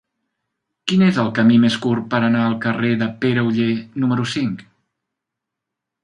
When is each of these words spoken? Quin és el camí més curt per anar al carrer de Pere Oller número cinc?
Quin 0.91 1.01
és 1.07 1.17
el 1.23 1.27
camí 1.39 1.57
més 1.65 1.75
curt 1.83 2.07
per 2.13 2.21
anar 2.29 2.41
al 2.45 2.55
carrer 2.65 2.89
de 3.01 3.09
Pere 3.25 3.43
Oller 3.49 3.67
número 4.05 4.25
cinc? 4.35 4.65